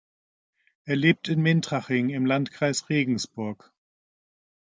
[0.85, 3.71] Er lebt in Mintraching im Landkreis Regensburg.